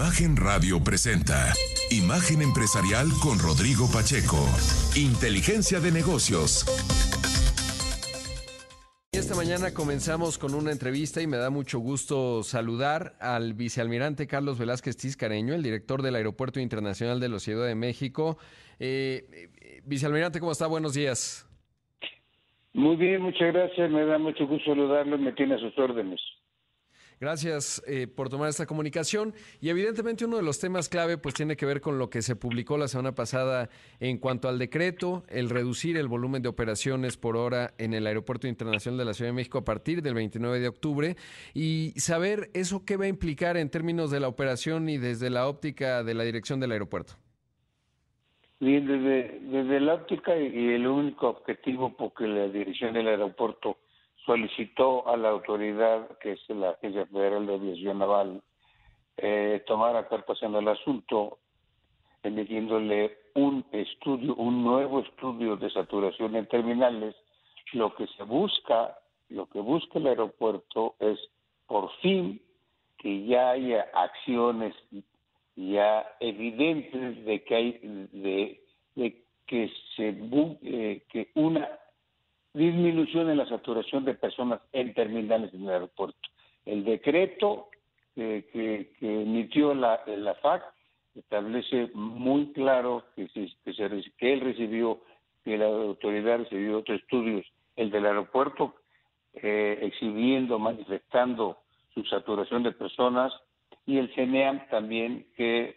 [0.00, 1.52] Imagen Radio presenta
[1.90, 4.40] Imagen Empresarial con Rodrigo Pacheco.
[4.96, 6.64] Inteligencia de negocios.
[9.12, 14.58] Esta mañana comenzamos con una entrevista y me da mucho gusto saludar al vicealmirante Carlos
[14.58, 18.38] Velázquez Tiscareño, el director del Aeropuerto Internacional de la Ciudad de México.
[18.78, 19.26] Eh,
[19.60, 20.66] eh, vicealmirante, ¿cómo está?
[20.66, 21.46] Buenos días.
[22.72, 23.90] Muy bien, muchas gracias.
[23.90, 26.20] Me da mucho gusto saludarlo y me tiene a sus órdenes.
[27.20, 29.34] Gracias eh, por tomar esta comunicación.
[29.60, 32.34] Y evidentemente uno de los temas clave pues tiene que ver con lo que se
[32.34, 33.68] publicó la semana pasada
[34.00, 38.48] en cuanto al decreto, el reducir el volumen de operaciones por hora en el Aeropuerto
[38.48, 41.16] Internacional de la Ciudad de México a partir del 29 de octubre
[41.52, 45.46] y saber eso qué va a implicar en términos de la operación y desde la
[45.46, 47.16] óptica de la dirección del aeropuerto.
[48.60, 53.76] Bien, desde, desde la óptica y el único objetivo porque la dirección del aeropuerto
[54.30, 58.40] solicitó a la autoridad, que es la Agencia Federal de Aviación Naval,
[59.16, 61.38] eh, tomar cartas en el asunto,
[62.22, 67.16] emitiéndole un estudio, un nuevo estudio de saturación en terminales.
[67.72, 68.96] Lo que se busca,
[69.30, 71.18] lo que busca el aeropuerto es
[71.66, 72.40] por fin
[72.98, 74.76] que ya haya acciones
[75.56, 77.72] ya evidentes de que hay
[78.12, 78.60] de
[79.48, 80.14] que se
[80.62, 81.68] eh, que una
[82.54, 86.18] disminución en la saturación de personas en terminales en el aeropuerto.
[86.64, 87.68] El decreto
[88.14, 90.62] que, emitió la, la FAC
[91.14, 95.00] establece muy claro que, que, él recibió,
[95.44, 98.74] que la autoridad recibió otros estudios, el del aeropuerto,
[99.34, 101.58] eh, exhibiendo, manifestando
[101.94, 103.32] su saturación de personas,
[103.86, 105.76] y el CENEAM también que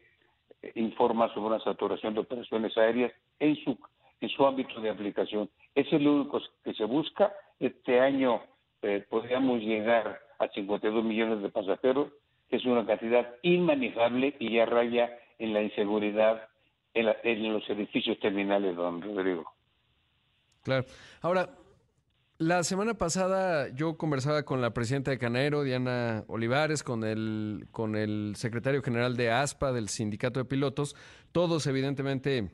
[0.76, 3.78] informa sobre una saturación de operaciones aéreas en su
[4.24, 5.50] en su ámbito de aplicación.
[5.76, 7.34] Es el único que se busca.
[7.64, 8.42] Este año
[8.82, 12.12] eh, podríamos llegar a 52 millones de pasajeros,
[12.50, 16.50] que es una cantidad inmanejable y ya raya en la inseguridad
[16.94, 19.50] en, en los edificios terminales, don Rodrigo.
[20.64, 20.84] Claro.
[21.22, 21.52] Ahora,
[22.38, 27.96] la semana pasada yo conversaba con la presidenta de Canaero, Diana Olivares, con el, con
[27.96, 30.98] el secretario general de ASPA, del Sindicato de Pilotos.
[31.32, 32.52] Todos, evidentemente,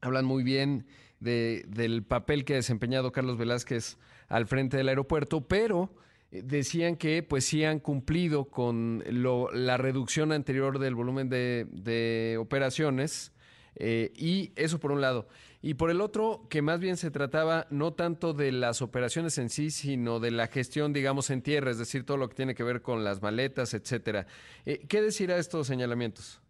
[0.00, 0.86] hablan muy bien
[1.20, 5.90] de, del papel que ha desempeñado Carlos Velázquez al frente del aeropuerto, pero
[6.30, 12.36] eh, decían que pues sí han cumplido con lo, la reducción anterior del volumen de,
[12.40, 13.32] operaciones
[13.76, 15.28] eh, y eso por un lado.
[15.62, 19.48] Y por el otro, que más bien se trataba no tanto de las operaciones en
[19.48, 22.62] sí, sino de la gestión, digamos, en tierra, es decir, todo lo que tiene que
[22.62, 24.26] ver con las maletas, etcétera.
[24.64, 26.40] Eh, ¿Qué decir a estos señalamientos?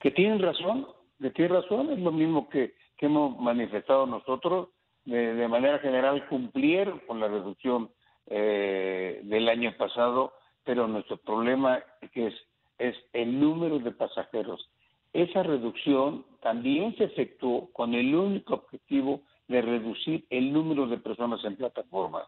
[0.00, 0.86] Que tienen razón,
[1.18, 2.74] de tiene razón, es lo mismo que,
[3.04, 4.68] hemos manifestado nosotros,
[5.04, 7.90] de, manera general cumplieron con la reducción
[8.26, 10.32] eh, del año pasado,
[10.64, 11.80] pero nuestro problema
[12.12, 12.34] que es,
[12.78, 14.68] es el número de pasajeros.
[15.12, 21.44] Esa reducción también se efectuó con el único objetivo de reducir el número de personas
[21.44, 22.26] en plataforma.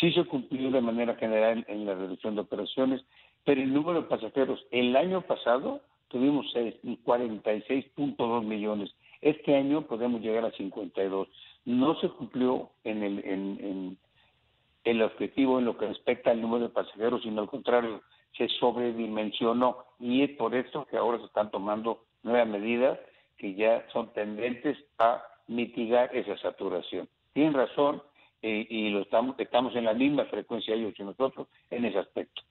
[0.00, 3.02] Sí se cumplió de manera general en la reducción de operaciones,
[3.44, 8.92] pero el número de pasajeros el año pasado tuvimos 46.2 millones.
[9.26, 11.26] Este año podemos llegar a 52.
[11.64, 13.98] No se cumplió en el, en,
[14.84, 18.02] el objetivo en lo que respecta al número de pasajeros, sino al contrario,
[18.38, 23.00] se sobredimensionó y es por eso que ahora se están tomando nuevas medidas
[23.36, 27.08] que ya son tendentes a mitigar esa saturación.
[27.32, 28.00] Tienen razón
[28.42, 32.42] eh, y lo estamos, estamos en la misma frecuencia ellos y nosotros en ese aspecto.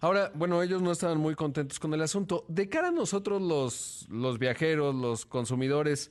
[0.00, 2.44] Ahora, bueno, ellos no estaban muy contentos con el asunto.
[2.48, 6.10] De cara a nosotros los, los viajeros, los consumidores,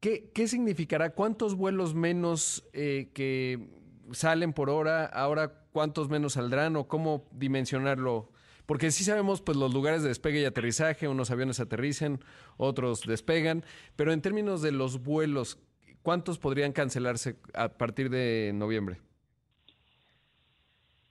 [0.00, 1.10] ¿qué, ¿qué significará?
[1.10, 3.68] ¿Cuántos vuelos menos eh, que
[4.12, 5.06] salen por hora?
[5.06, 8.30] Ahora, ¿cuántos menos saldrán o cómo dimensionarlo?
[8.66, 12.20] Porque sí sabemos pues los lugares de despegue y aterrizaje, unos aviones aterricen,
[12.56, 13.64] otros despegan,
[13.96, 15.58] pero en términos de los vuelos,
[16.02, 19.00] ¿cuántos podrían cancelarse a partir de noviembre?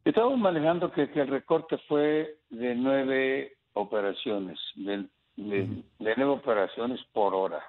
[0.03, 5.05] Estamos manejando que, el recorte fue de nueve operaciones, de,
[5.37, 7.61] nueve operaciones por hora.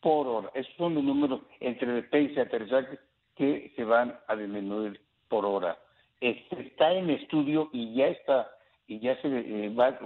[0.00, 0.50] Por hora.
[0.54, 2.98] Esos son los números entre despegue y aterrizaje
[3.36, 5.78] que se van a disminuir por hora.
[6.20, 8.50] Este, está en estudio y ya está,
[8.88, 9.96] y ya se eh, va,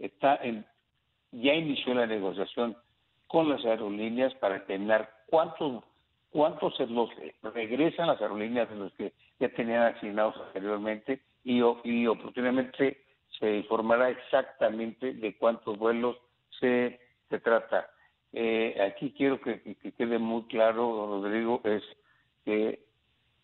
[0.00, 0.66] está en,
[1.30, 2.76] ya inició la negociación
[3.28, 5.84] con las aerolíneas para determinar cuántos
[6.32, 7.10] cuántos se los
[7.42, 13.04] regresan las aerolíneas de los que ya tenían asignados anteriormente y, y oportunamente
[13.40, 16.16] se informará exactamente de cuántos vuelos
[16.60, 17.90] se, se trata.
[18.32, 19.60] Eh, aquí quiero que,
[19.98, 21.82] quede muy claro, Rodrigo, es
[22.44, 22.84] que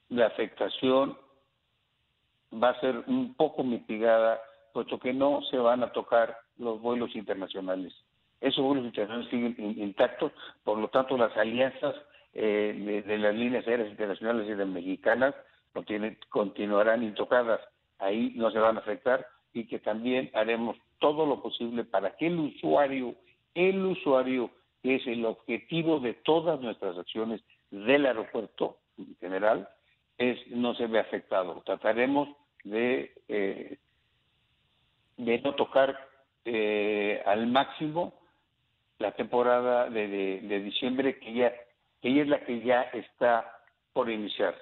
[0.08, 1.18] la afectación
[2.54, 4.40] va a ser un poco mitigada
[4.72, 7.92] puesto que no se van a tocar los vuelos internacionales.
[8.40, 10.30] Esos vuelos internacionales siguen intactos,
[10.62, 11.96] por lo tanto las alianzas
[12.34, 15.34] eh, de, las líneas aéreas internacionales y de mexicanas
[16.28, 17.60] continuarán intocadas.
[17.98, 22.26] Ahí no se van a afectar y que también haremos todo lo posible para que
[22.26, 23.14] el usuario,
[23.54, 24.50] el usuario
[24.82, 29.68] que es el objetivo de todas nuestras acciones del aeropuerto en general,
[30.16, 31.62] es, no se ve afectado.
[31.64, 32.28] Trataremos
[32.64, 33.78] de, eh,
[35.16, 35.98] no tocar
[36.44, 38.14] eh, al máximo
[38.98, 40.08] la temporada de,
[40.42, 41.52] de, diciembre que ya,
[42.02, 43.60] que es la que ya está
[43.92, 44.56] por iniciar.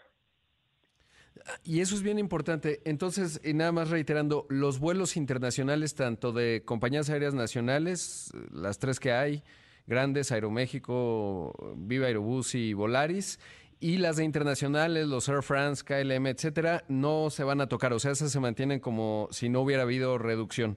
[1.65, 2.81] Y eso es bien importante.
[2.85, 9.01] Entonces, y nada más reiterando, los vuelos internacionales, tanto de compañías aéreas nacionales, las tres
[9.01, 9.43] que hay,
[9.87, 13.39] grandes, Aeroméxico, Viva Aerobús y Volaris,
[13.81, 17.93] y las de internacionales, los Air France, KLM, etcétera, no se van a tocar.
[17.93, 20.77] O sea, esas se mantienen como si no hubiera habido reducción.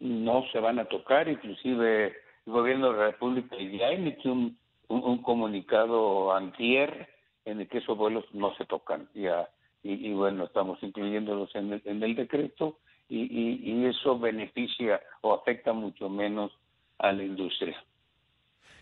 [0.00, 2.06] No se van a tocar, inclusive
[2.46, 4.58] el gobierno de la República ya emitió un,
[4.88, 7.08] un, comunicado antier
[7.46, 9.08] en el que esos vuelos no se tocan.
[9.14, 9.48] Ya,
[9.86, 12.78] y, bueno, estamos incluyéndolos en el, en el decreto
[13.08, 16.50] y, y, y eso beneficia o afecta mucho menos
[16.98, 17.76] a la industria.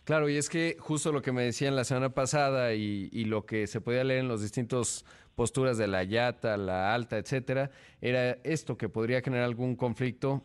[0.04, 3.68] Claro, y es que justo lo que me decían la semana pasada y, lo que
[3.68, 5.04] se podía leer en los distintos
[5.34, 7.70] posturas de la Yata, la Alta, etcétera,
[8.00, 10.42] era esto que podría generar algún conflicto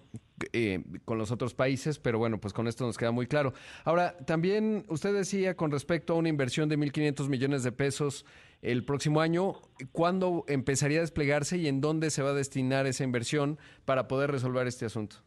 [0.54, 3.54] eh, con los otros países, pero bueno, pues con esto nos queda muy claro.
[3.84, 8.26] Ahora, también usted decía con respecto a una inversión de 1.500 millones de pesos
[8.62, 9.56] el próximo año,
[9.92, 14.32] ¿cuándo empezaría a desplegarse y en dónde se va a destinar esa inversión para poder
[14.32, 15.18] resolver este asunto?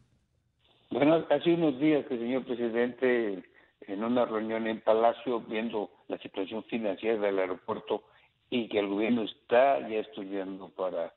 [0.90, 3.44] Bueno, hace unos días que el señor presidente
[3.86, 8.02] en una reunión en Palacio viendo la situación financiera del aeropuerto
[8.50, 11.12] y que el gobierno está ya estudiando para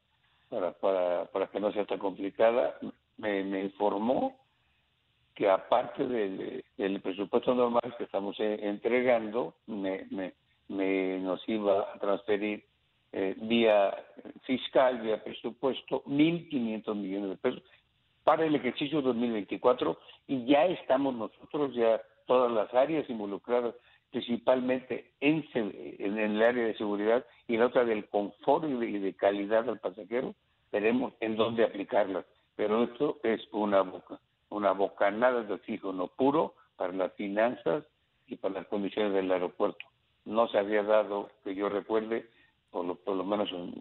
[0.50, 2.78] para para, para que no sea tan complicada.
[3.18, 4.36] Me, informó
[5.36, 10.34] que aparte del, presupuesto normal que estamos eh, entregando me, me,
[10.68, 12.64] me, nos iba a transferir
[13.12, 13.96] eh, vía
[14.44, 17.64] fiscal, vía presupuesto, 1.500 millones de pesos
[18.24, 19.98] para el ejercicio 2024
[20.28, 23.76] y ya estamos nosotros ya todas las áreas involucradas,
[24.14, 29.68] principalmente en, en el área de seguridad y la otra del confort y de, calidad
[29.68, 30.36] al pasajero,
[30.72, 32.24] veremos en dónde aplicarlas.
[32.56, 34.20] Pero esto es una boca,
[34.50, 37.86] una bocanada de oxígeno puro para las finanzas
[38.28, 39.84] y para las condiciones del aeropuerto.
[40.26, 42.30] No se había dado, que yo recuerde,
[42.70, 43.74] por lo, por lo menos en,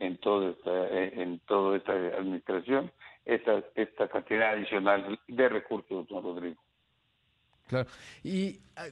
[0.00, 2.90] en, toda esta, en toda esta administración,
[3.24, 6.60] esta, esta cantidad adicional de recursos, don Rodrigo.
[7.66, 7.88] Claro.
[8.22, 8.86] Y ah,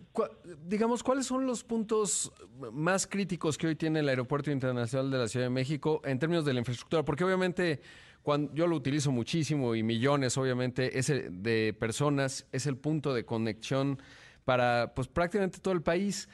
[0.65, 2.33] digamos, ¿cuáles son los puntos
[2.73, 6.45] más críticos que hoy tiene el Aeropuerto Internacional de la Ciudad de México en términos
[6.45, 7.05] de la infraestructura?
[7.05, 7.81] Porque obviamente
[8.23, 13.25] cuando yo lo utilizo muchísimo y millones, obviamente, es de personas, es el punto de
[13.25, 13.99] conexión
[14.45, 16.29] para pues prácticamente todo el país.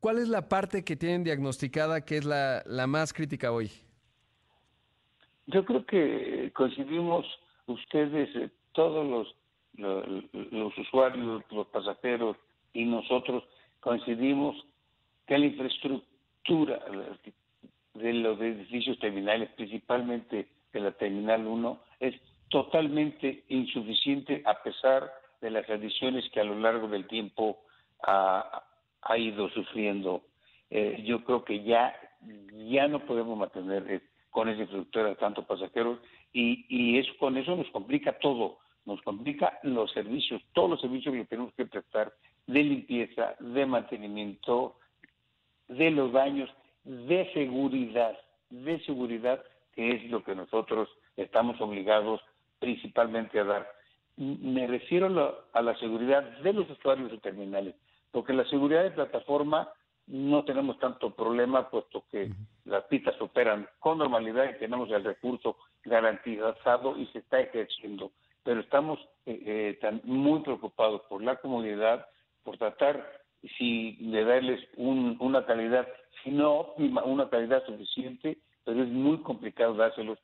[0.00, 3.70] ¿Cuál es la parte que tienen diagnosticada que es la, la más crítica hoy?
[5.46, 7.24] Yo creo que coincidimos
[7.66, 9.36] ustedes, eh, todos los
[9.74, 12.36] los usuarios, los pasajeros
[12.72, 13.44] y nosotros
[13.80, 14.56] coincidimos
[15.26, 16.80] que la infraestructura
[17.94, 22.14] de los edificios terminales, principalmente de la Terminal 1, es
[22.48, 27.58] totalmente insuficiente a pesar de las adiciones que a lo largo del tiempo
[28.02, 28.62] ha,
[29.16, 30.22] ido sufriendo.
[30.70, 31.94] Eh, yo creo que ya,
[32.70, 35.98] ya no podemos mantener eh, con esa infraestructura tanto pasajeros
[36.32, 41.14] y, y eso, con eso nos complica todo nos complica los servicios, todos los servicios
[41.14, 42.12] que tenemos que prestar
[42.46, 44.76] de limpieza, de mantenimiento,
[45.68, 46.50] de los daños,
[46.84, 48.18] de seguridad,
[48.50, 49.42] de seguridad,
[49.74, 52.20] que es lo que nosotros estamos obligados
[52.58, 53.68] principalmente a dar.
[54.16, 55.06] Me refiero
[55.52, 57.74] a la, seguridad de los usuarios de terminales,
[58.10, 59.70] porque la seguridad de plataforma
[60.06, 62.30] no tenemos tanto problema, puesto que
[62.64, 68.10] las pistas operan con normalidad y tenemos el recurso garantizado y se está ejerciendo
[68.44, 72.06] pero estamos eh, eh muy preocupados por la comunidad,
[72.42, 73.22] por tratar
[73.58, 75.88] si de darles una calidad,
[76.22, 80.18] si no óptima, una calidad suficiente, pero es muy complicado dárselos.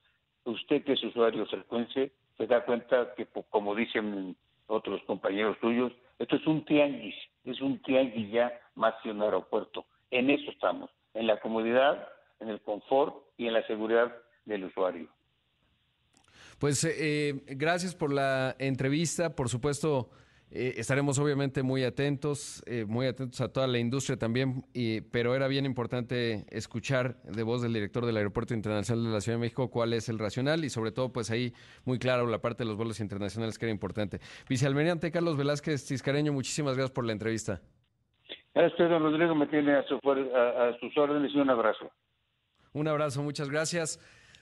[0.45, 4.37] Usted que es usuario frecuente se da cuenta que, como dicen
[4.69, 9.87] otros compañeros suyos, esto es un tianguis, es un tianguis ya más que un aeropuerto.
[10.11, 12.09] En eso estamos, en la comodidad,
[12.41, 14.15] en el confort y en la seguridad.
[16.59, 19.35] Pues eh, gracias por la entrevista.
[19.35, 20.11] Por supuesto,
[20.51, 24.65] Eh, estaremos obviamente muy atentos, eh, muy atentos a toda la industria también,
[25.13, 29.37] pero era bien importante escuchar de voz del director del Aeropuerto Internacional de la Ciudad
[29.37, 31.53] de México cuál es el racional y sobre todo pues ahí
[31.85, 34.21] muy claro la parte de los vuelos internacionales que era importante.
[34.49, 37.61] Vicealmirante Carlos Velázquez Ciscareño, muchísimas gracias por la entrevista.
[38.55, 41.91] Gracias, don Rodrigo, me tiene a, a sus órdenes y un abrazo.
[42.73, 44.01] Un abrazo, muchas gracias.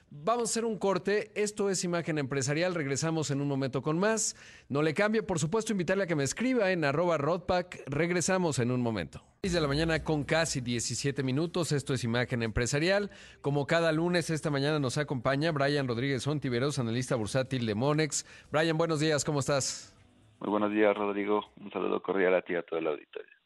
[0.09, 1.31] Vamos a hacer un corte.
[1.35, 2.73] Esto es Imagen Empresarial.
[2.73, 4.35] Regresamos en un momento con más.
[4.69, 7.83] No le cambie, por supuesto, invitarle a que me escriba en arroba rodpack.
[7.87, 9.21] Regresamos en un momento.
[9.43, 11.73] 6 de la mañana con casi 17 minutos.
[11.73, 13.11] Esto es Imagen Empresarial.
[13.41, 18.25] Como cada lunes, esta mañana nos acompaña Brian Rodríguez Ontiveros, analista bursátil de Monex.
[18.49, 19.93] Brian, buenos días, ¿cómo estás?
[20.39, 21.51] Muy buenos días, Rodrigo.
[21.59, 23.36] Un saludo cordial a ti y a todo el auditorio.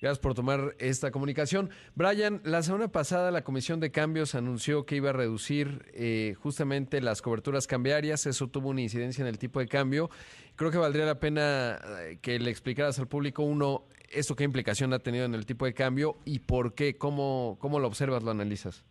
[0.00, 1.68] Gracias por tomar esta comunicación.
[1.94, 7.02] Brian, la semana pasada la Comisión de Cambios anunció que iba a reducir eh, justamente
[7.02, 8.24] las coberturas cambiarias.
[8.24, 10.08] Eso tuvo una incidencia en el tipo de cambio.
[10.56, 14.94] Creo que valdría la pena eh, que le explicaras al público, uno, esto qué implicación
[14.94, 18.30] ha tenido en el tipo de cambio y por qué, cómo, cómo lo observas, lo
[18.30, 18.86] analizas.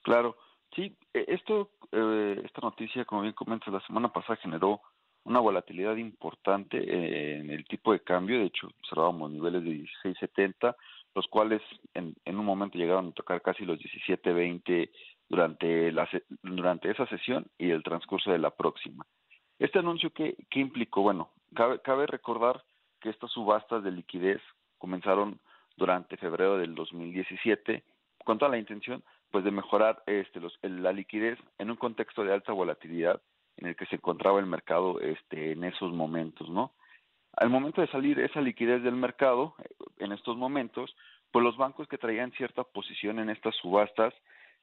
[0.00, 0.36] Claro,
[0.74, 4.80] sí, e, esto, eh, esta noticia, como bien comentas, la semana pasada generó
[5.26, 9.70] una volatilidad importante eh, en el tipo de cambio, de hecho observábamos niveles de
[10.04, 10.76] 16.70,
[11.14, 11.60] los cuales
[11.94, 14.88] en, en, un momento llegaron a tocar casi los 17.20
[15.28, 16.08] durante, la,
[16.42, 19.04] durante esa sesión y el transcurso de la próxima.
[19.58, 21.02] Este anuncio, ¿qué, qué implicó?
[21.02, 22.62] Bueno, cabe, cabe recordar
[23.00, 24.40] que estas subastas de liquidez
[24.78, 25.40] comenzaron
[25.76, 27.82] durante febrero del 2017
[28.24, 29.02] con toda la intención
[29.32, 33.20] pues de mejorar este, los, la liquidez en un contexto de alta volatilidad
[33.56, 36.72] en el que se encontraba el mercado este, en esos momentos, ¿no?
[37.36, 39.54] Al momento de salir esa liquidez del mercado,
[39.98, 40.94] en estos momentos,
[41.30, 44.14] pues los bancos que traían cierta posición en estas subastas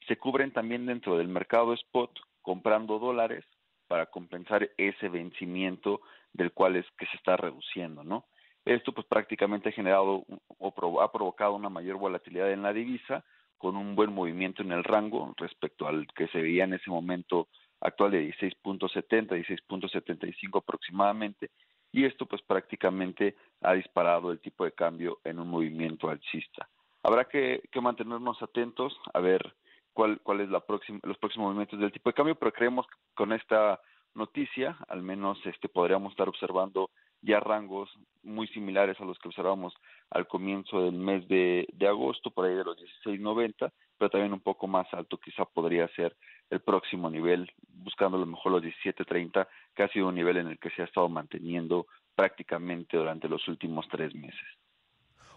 [0.07, 3.45] se cubren también dentro del mercado spot comprando dólares
[3.87, 6.01] para compensar ese vencimiento
[6.33, 8.25] del cual es que se está reduciendo, ¿no?
[8.65, 10.25] Esto pues prácticamente ha generado
[10.57, 13.23] o ha provocado una mayor volatilidad en la divisa
[13.57, 17.49] con un buen movimiento en el rango respecto al que se veía en ese momento
[17.83, 21.51] actual de 16.70, 16.75 aproximadamente,
[21.91, 26.67] y esto pues prácticamente ha disparado el tipo de cambio en un movimiento alcista.
[27.03, 29.53] Habrá que, mantenernos atentos a ver
[29.91, 32.95] cuál, cuál es la próxima, los próximos movimientos del tipo de cambio, pero creemos que
[33.13, 33.79] con esta
[34.15, 36.89] noticia, al menos este podríamos estar observando
[37.21, 37.89] ya rangos
[38.23, 39.73] muy similares a los que observamos
[40.09, 43.71] al comienzo del mes de agosto, por ahí de los 16.90,
[44.03, 46.13] pero también un poco más alto quizá podría ser
[46.49, 50.47] el próximo nivel, buscando a lo mejor los 17.30, que ha sido un nivel en
[50.47, 54.45] el que se ha estado manteniendo prácticamente durante los últimos tres meses.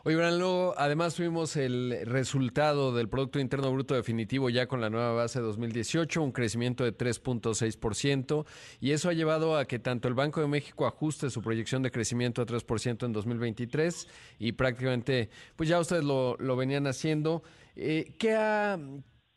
[0.07, 4.89] Oye, Bran, luego además tuvimos el resultado del Producto Interno Bruto definitivo ya con la
[4.89, 8.47] nueva base de 2018, un crecimiento de 3.6%,
[8.81, 11.91] y eso ha llevado a que tanto el Banco de México ajuste su proyección de
[11.91, 17.43] crecimiento a 3% en 2023 y prácticamente, pues ya ustedes lo, lo venían haciendo.
[17.75, 18.79] Eh, ¿qué, ha,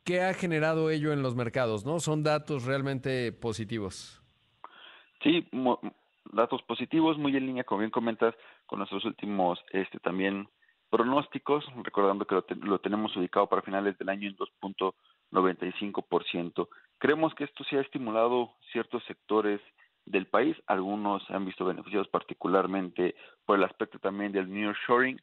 [0.03, 1.83] ¿Qué ha generado ello en los mercados?
[1.83, 1.99] ¿no?
[1.99, 4.21] Son datos realmente positivos.
[5.23, 5.49] Sí,
[6.31, 8.35] datos positivos, muy en línea, como bien comentas,
[8.67, 10.47] con nuestros últimos este también
[10.89, 16.67] pronósticos, recordando que lo, tenemos ubicado para finales del año en 2.95%.
[16.97, 19.61] Creemos que esto sí ha estimulado ciertos sectores
[20.05, 23.13] del país, algunos han visto beneficiados particularmente
[23.45, 25.21] por el aspecto también del nearshoring.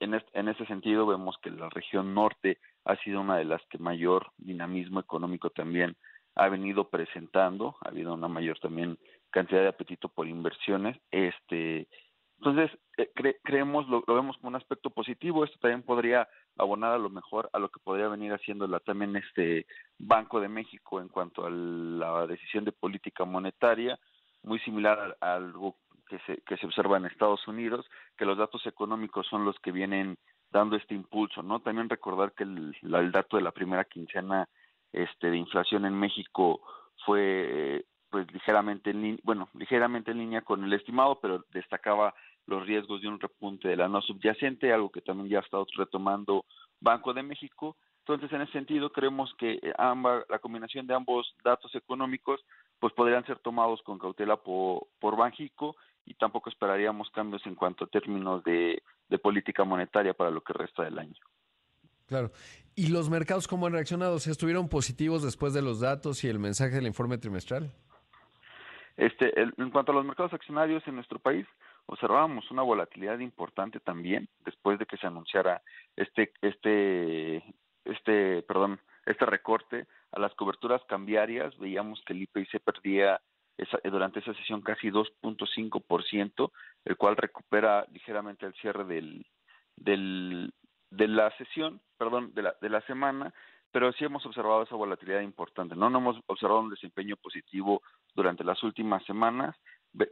[0.00, 3.78] En, en ese sentido vemos que la región norte ha sido una de las que
[3.78, 5.96] mayor dinamismo económico también
[6.34, 8.98] ha venido presentando, ha habido una mayor también
[9.30, 10.96] cantidad de apetito por inversiones.
[11.10, 11.88] Este,
[12.38, 13.10] entonces, eh,
[13.42, 15.44] creemos, lo, vemos como un aspecto positivo.
[15.44, 19.16] Esto también podría abonar a lo mejor a lo que podría venir haciendo la, también
[19.16, 19.66] este
[19.98, 23.98] Banco de México en cuanto a la decisión de política monetaria,
[24.44, 25.76] muy similar a, algo
[26.08, 29.72] que se, que se observa en Estados Unidos, que los datos económicos son los que
[29.72, 30.16] vienen
[30.50, 31.60] dando este impulso, ¿no?
[31.60, 34.48] También recordar que el, el dato de la primera quincena
[34.92, 36.60] este de inflación en México
[37.04, 42.14] fue pues ligeramente en bueno, ligeramente en línea con el estimado, pero destacaba
[42.46, 45.66] los riesgos de un repunte de la no subyacente, algo que también ya ha estado
[45.76, 46.46] retomando
[46.80, 47.76] Banco de México.
[48.00, 52.40] Entonces, en ese sentido, creemos que ambas, la combinación de ambos datos económicos
[52.78, 57.84] pues podrían ser tomados con cautela por, por Banjico y tampoco esperaríamos cambios en cuanto
[57.84, 61.20] a términos de, de política monetaria para lo que resta del año.
[62.06, 62.32] Claro.
[62.74, 64.18] ¿Y los mercados cómo han reaccionado?
[64.18, 67.74] ¿Se estuvieron positivos después de los datos y el mensaje del informe trimestral?
[68.98, 71.46] Este, en cuanto a los mercados accionarios en nuestro país,
[71.86, 75.62] observábamos una volatilidad importante también después de que se anunciara
[75.94, 77.44] este, este,
[77.84, 81.56] este, perdón, este recorte a las coberturas cambiarias.
[81.58, 83.20] Veíamos que el IPI se perdía
[83.84, 86.50] durante esa sesión casi 2.5%,
[86.84, 89.24] el cual recupera ligeramente el cierre del,
[89.76, 90.52] del,
[90.90, 93.32] de la sesión, perdón, de la, de la semana,
[93.78, 95.76] pero sí hemos observado esa volatilidad importante.
[95.76, 97.80] No, hemos observado un desempeño positivo
[98.12, 99.54] durante las últimas semanas.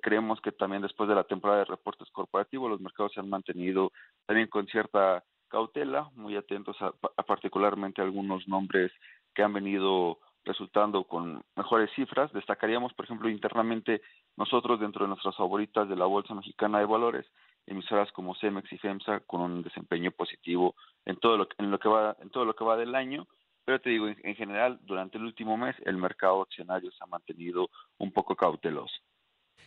[0.03, 3.91] Creemos que también después de la temporada de reportes corporativos los mercados se han mantenido
[4.25, 6.93] también con cierta cautela, muy atentos a,
[7.25, 8.93] particularmente algunos nombres
[9.35, 12.33] que han venido resultando con mejores cifras.
[12.33, 14.01] Destacaríamos, por ejemplo, internamente
[14.37, 17.27] nosotros dentro de nuestras favoritas de la Bolsa Mexicana de Valores,
[17.67, 21.89] emisoras como Cemex y FEMSA con un desempeño positivo en todo lo, en lo que
[21.89, 23.27] va en todo lo que va del año
[23.67, 27.69] pero te digo, en, general, durante el último mes, el mercado accionario se ha mantenido
[27.99, 28.95] un poco cauteloso.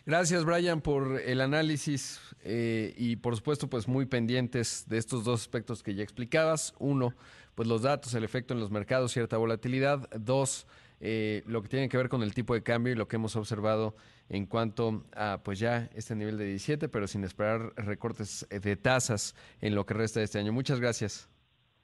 [0.06, 5.42] Gracias, Brian, por el análisis eh, y, por supuesto, pues muy pendientes de estos dos
[5.42, 6.74] aspectos que ya explicabas.
[6.78, 7.14] Uno,
[7.54, 10.08] pues los datos, el efecto en los mercados, cierta volatilidad.
[10.18, 10.66] Dos,
[11.00, 13.36] eh, lo que tiene que ver con el tipo de cambio y lo que hemos
[13.36, 13.94] observado
[14.30, 19.36] en cuanto a, pues ya este nivel de 17, pero sin esperar recortes de tasas
[19.60, 20.54] en lo que resta de este año.
[20.54, 21.28] Muchas gracias.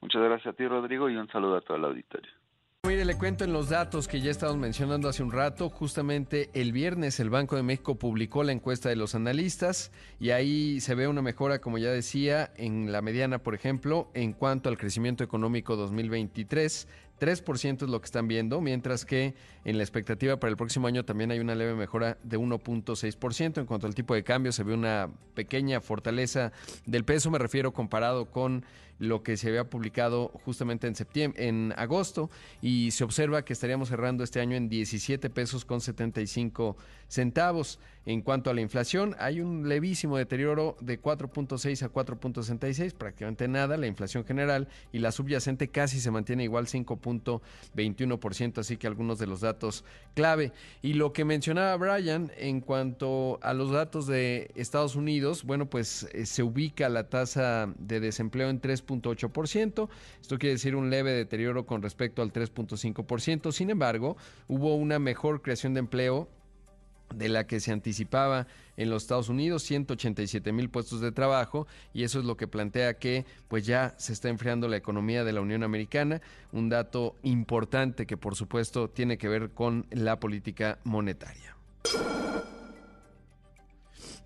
[0.00, 2.30] Muchas gracias a ti, Rodrigo, y un saludo a toda la auditorio.
[2.86, 5.68] Mire, le cuento en los datos que ya estamos mencionando hace un rato.
[5.68, 10.80] Justamente el viernes el Banco de México publicó la encuesta de los analistas y ahí
[10.80, 14.78] se ve una mejora, como ya decía, en la mediana, por ejemplo, en cuanto al
[14.78, 16.86] crecimiento económico 2023.
[17.18, 19.34] 3% es lo que están viendo, mientras que
[19.64, 23.58] en la expectativa para el próximo año también hay una leve mejora de 1.6%.
[23.58, 26.52] En cuanto al tipo de cambio, se ve una pequeña fortaleza
[26.84, 28.64] del peso, me refiero comparado con
[28.98, 32.30] lo que se había publicado justamente en septiembre, en agosto,
[32.62, 36.76] y se observa que estaríamos cerrando este año en 17 pesos con 75
[37.08, 37.78] centavos.
[38.06, 43.76] En cuanto a la inflación, hay un levísimo deterioro de 4.6 a 4.66, prácticamente nada,
[43.76, 49.26] la inflación general, y la subyacente casi se mantiene igual 5.21%, así que algunos de
[49.26, 49.84] los datos
[50.14, 50.52] clave.
[50.82, 56.06] Y lo que mencionaba Brian en cuanto a los datos de Estados Unidos, bueno, pues
[56.12, 59.88] eh, se ubica la tasa de desempleo en 3.8%,
[60.20, 64.16] esto quiere decir un leve deterioro con respecto al 3.5%, sin embargo,
[64.48, 66.28] hubo una mejor creación de empleo
[67.14, 72.02] de la que se anticipaba en los Estados Unidos, 187 mil puestos de trabajo, y
[72.02, 75.40] eso es lo que plantea que pues ya se está enfriando la economía de la
[75.40, 76.20] Unión Americana,
[76.52, 81.56] un dato importante que por supuesto tiene que ver con la política monetaria.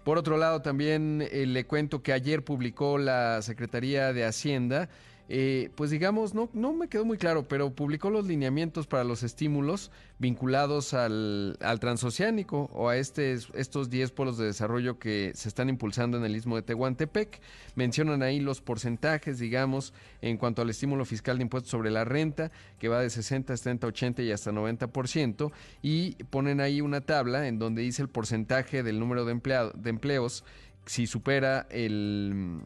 [0.04, 4.88] Por otro lado, también eh, le cuento que ayer publicó la Secretaría de Hacienda
[5.32, 9.22] eh, pues digamos, no, no me quedó muy claro, pero publicó los lineamientos para los
[9.22, 15.68] estímulos vinculados al, transoceánico o a este, estos 10 polos de desarrollo que se están
[15.68, 17.40] impulsando en el istmo de Tehuantepec.
[17.76, 22.50] Mencionan ahí los porcentajes, digamos, en cuanto al estímulo fiscal de impuestos sobre la renta,
[22.80, 27.60] que va de 60, 70, 80 y hasta 90%, y ponen ahí una tabla en
[27.60, 29.34] donde dice el porcentaje del número de,
[29.74, 30.42] de empleos
[30.86, 32.62] si supera el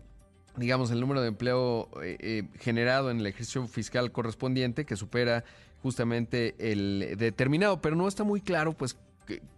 [0.57, 5.45] digamos, el número de empleo eh, eh, generado en el ejercicio fiscal correspondiente, que supera
[5.83, 8.97] justamente el determinado, pero no está muy claro, pues,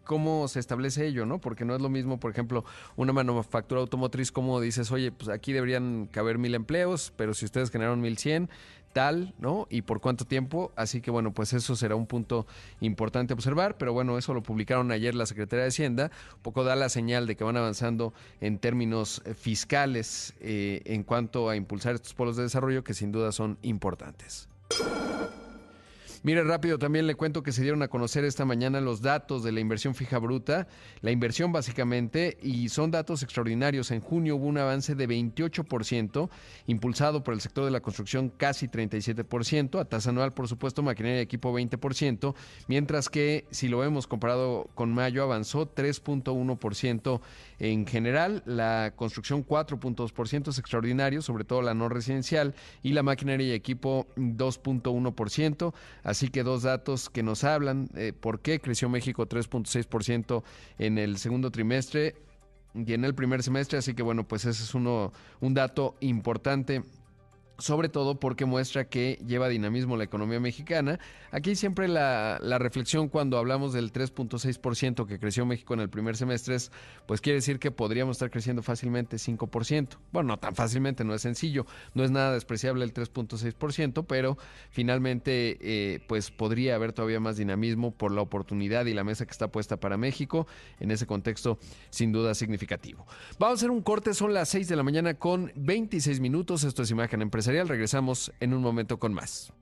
[0.04, 1.40] cómo se establece ello, ¿no?
[1.40, 2.64] Porque no es lo mismo, por ejemplo,
[2.96, 7.70] una manufactura automotriz como dices, oye, pues aquí deberían caber mil empleos, pero si ustedes
[7.70, 8.48] generaron mil cien,
[9.38, 9.66] ¿no?
[9.68, 10.72] Y por cuánto tiempo.
[10.74, 12.46] Así que bueno, pues eso será un punto
[12.80, 16.76] importante observar, pero bueno, eso lo publicaron ayer la Secretaría de Hacienda, un poco da
[16.76, 21.94] la señal de que van avanzando en términos eh, fiscales eh, en cuanto a impulsar
[21.94, 24.48] estos polos de desarrollo que sin duda son importantes.
[26.22, 29.52] Mire, rápido también le cuento que se dieron a conocer esta mañana los datos de
[29.52, 30.66] la inversión fija bruta,
[31.00, 33.90] la inversión básicamente, y son datos extraordinarios.
[33.90, 36.28] En junio hubo un avance de 28%,
[36.66, 41.18] impulsado por el sector de la construcción casi 37%, a tasa anual, por supuesto, maquinaria
[41.18, 42.34] y equipo 20%,
[42.66, 47.20] mientras que si lo vemos comparado con mayo, avanzó 3.1%
[47.58, 53.46] en general, la construcción 4.2% es extraordinario, sobre todo la no residencial, y la maquinaria
[53.46, 55.72] y equipo 2.1%.
[56.06, 60.44] Así que dos datos que nos hablan eh, por qué creció México 3.6%
[60.78, 62.14] en el segundo trimestre
[62.74, 63.78] y en el primer semestre.
[63.78, 66.84] Así que bueno, pues ese es uno, un dato importante
[67.58, 70.98] sobre todo porque muestra que lleva dinamismo la economía mexicana.
[71.30, 76.54] Aquí siempre la, reflexión cuando hablamos del 3.6% que creció México en el primer semestre
[76.54, 76.70] es,
[77.06, 79.88] pues quiere decir que podríamos estar creciendo fácilmente 5%.
[80.12, 84.36] Bueno, no tan fácilmente, no es sencillo, no es nada despreciable el 3.6%, pero
[84.70, 89.32] finalmente eh, pues podría haber todavía más dinamismo por la oportunidad y la mesa que
[89.32, 90.46] está puesta para México
[90.80, 91.58] en ese contexto
[91.90, 93.06] sin duda significativo.
[93.38, 96.82] Vamos a hacer un corte, son las 6 de la mañana con 26 minutos, esto
[96.82, 99.52] es Imagen Empresarial Regresamos en un momento con más.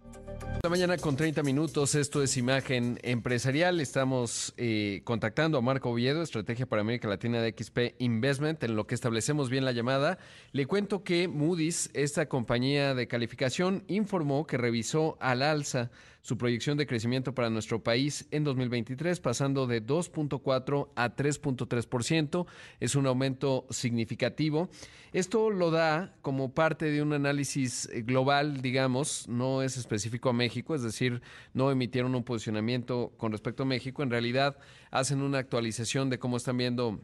[0.65, 3.81] La mañana con 30 minutos, esto es Imagen Empresarial.
[3.81, 8.87] Estamos eh, contactando a Marco Oviedo, Estrategia para América Latina de XP Investment, en lo
[8.87, 10.17] que establecemos bien la llamada.
[10.53, 15.91] Le cuento que Moody's, esta compañía de calificación, informó que revisó al alza
[16.25, 22.47] su proyección de crecimiento para nuestro país en 2023, pasando de 2.4 a 3.3%.
[22.81, 24.71] Es un aumento significativo.
[25.13, 30.33] Esto lo da como parte de un análisis eh, global, digamos, no es específico a
[30.33, 34.03] México, es decir, no emitieron un posicionamiento con respecto a México.
[34.03, 34.59] En realidad,
[34.91, 37.01] hacen una actualización de cómo están viendo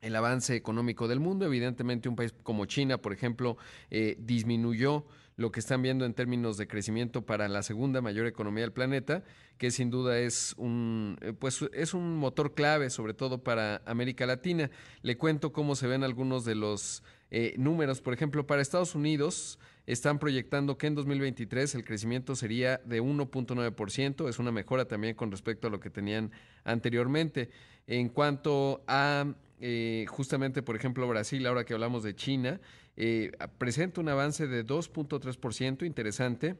[0.00, 1.44] el avance económico del mundo.
[1.46, 3.56] Evidentemente, un país como China, por ejemplo,
[3.90, 5.06] eh, disminuyó
[5.36, 9.22] lo que están viendo en términos de crecimiento para la segunda mayor economía del planeta,
[9.56, 14.26] que sin duda es un, eh, pues es un motor clave, sobre todo para América
[14.26, 14.68] Latina.
[15.02, 18.00] Le cuento cómo se ven algunos de los eh, números.
[18.00, 24.28] Por ejemplo, para Estados Unidos están proyectando que en 2023 el crecimiento sería de 1.9%,
[24.28, 26.30] es una mejora también con respecto a lo que tenían
[26.62, 27.48] anteriormente.
[27.86, 32.60] En cuanto a eh, justamente, por ejemplo, Brasil, ahora que hablamos de China,
[32.96, 36.56] eh, presenta un avance de 2.3%, interesante.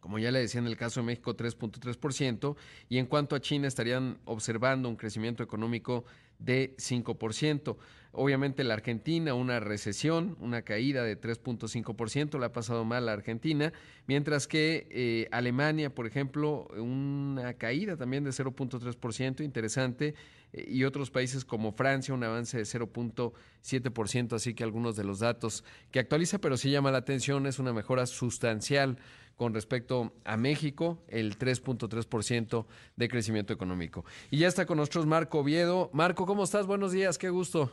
[0.00, 2.56] Como ya le decía en el caso de México, 3.3%.
[2.88, 6.04] Y en cuanto a China, estarían observando un crecimiento económico
[6.44, 7.76] de 5%.
[8.14, 13.72] Obviamente la Argentina, una recesión, una caída de 3.5%, le ha pasado mal a Argentina,
[14.06, 20.14] mientras que eh, Alemania, por ejemplo, una caída también de 0.3%, interesante,
[20.52, 25.20] eh, y otros países como Francia, un avance de 0.7%, así que algunos de los
[25.20, 28.98] datos que actualiza, pero sí llama la atención, es una mejora sustancial
[29.42, 34.04] con respecto a México, el 3.3% de crecimiento económico.
[34.30, 35.90] Y ya está con nosotros Marco Oviedo.
[35.92, 36.64] Marco, ¿cómo estás?
[36.64, 37.72] Buenos días, qué gusto.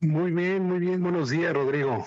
[0.00, 1.02] Muy bien, muy bien.
[1.02, 2.06] Buenos días, Rodrigo.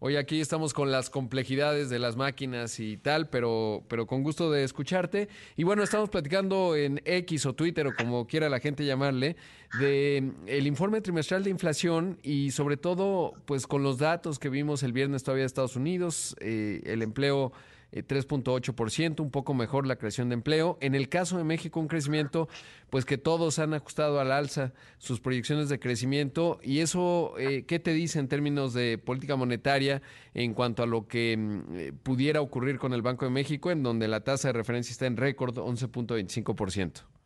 [0.00, 4.48] Hoy aquí estamos con las complejidades de las máquinas y tal, pero, pero con gusto
[4.48, 5.28] de escucharte.
[5.56, 9.34] Y bueno, estamos platicando en X o Twitter o como quiera la gente llamarle,
[9.80, 14.84] de el informe trimestral de inflación y sobre todo, pues con los datos que vimos
[14.84, 17.52] el viernes todavía de Estados Unidos, eh, el empleo
[17.92, 20.78] 3.8%, eh, un poco mejor la creación de empleo.
[20.80, 22.48] En el caso de México, un crecimiento,
[22.90, 26.60] pues que todos han ajustado al alza sus proyecciones de crecimiento.
[26.62, 30.02] ¿Y eso eh, qué te dice en términos de política monetaria
[30.34, 33.82] en cuanto a lo que mm, eh, pudiera ocurrir con el Banco de México, en
[33.82, 37.17] donde la tasa de referencia está en récord 11.25%?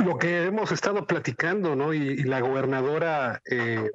[0.00, 1.92] Lo que hemos estado platicando, ¿no?
[1.92, 3.90] Y, la gobernadora eh,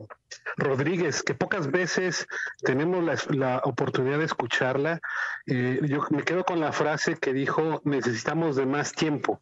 [0.58, 2.28] Rodríguez, que pocas veces
[2.64, 5.00] tenemos la, oportunidad de escucharla,
[5.48, 9.42] eh, yo me quedo con la frase que dijo, necesitamos de más tiempo.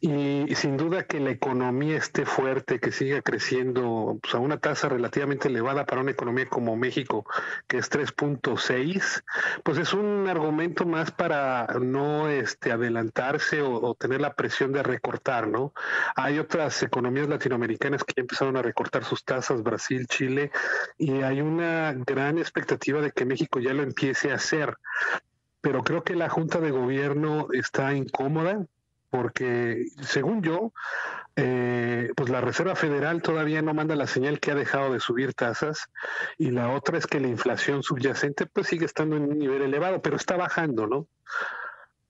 [0.00, 4.88] Y sin duda que la economía esté fuerte, que siga creciendo pues, a una tasa
[4.88, 7.26] relativamente elevada para una economía como México,
[7.66, 9.24] que es 3.6,
[9.64, 15.48] pues es un argumento más para no este, adelantarse o, tener la presión de recortar,
[15.48, 15.72] ¿no?
[16.14, 20.52] Hay otras economías latinoamericanas que ya empezaron a recortar sus tasas, Brasil, Chile,
[20.96, 24.76] y hay una gran expectativa de que México ya lo empiece a hacer
[25.60, 28.64] pero creo que la Junta de Gobierno está incómoda
[29.10, 30.72] porque según yo,
[31.36, 35.34] eh, pues la Reserva Federal todavía no manda la señal que ha dejado de subir
[35.34, 35.88] tasas
[36.36, 40.02] y la otra es que la inflación subyacente pues sigue estando en un nivel elevado,
[40.02, 41.06] pero está bajando, ¿no?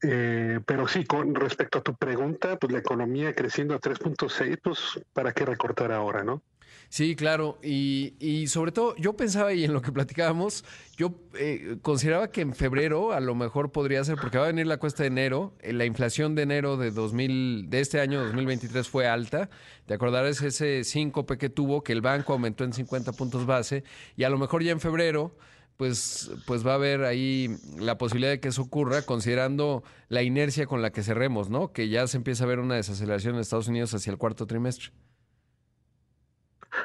[0.03, 5.01] Eh, pero sí, con respecto a tu pregunta, pues la economía creciendo a 3.6, pues
[5.13, 6.43] ¿para qué recortar ahora, no?
[6.91, 7.59] Sí, claro.
[7.63, 10.65] Y, y, sobre todo, yo pensaba y en lo que platicábamos,
[10.97, 14.67] yo eh, consideraba que en febrero a lo mejor podría ser, porque va a venir
[14.67, 18.89] la cuesta de enero, eh, la inflación de enero de 2000, de este año 2023
[18.89, 19.51] fue alta.
[19.85, 23.85] Te acordarás ese síncope que tuvo, que el banco aumentó en 50 puntos base,
[24.17, 25.37] y a lo mejor ya en febrero
[25.77, 30.67] pues, pues va a haber ahí la posibilidad de que eso ocurra, considerando la inercia
[30.67, 31.73] con la que cerremos, ¿no?
[31.73, 34.91] Que ya se empieza a ver una desaceleración en Estados Unidos hacia el cuarto trimestre.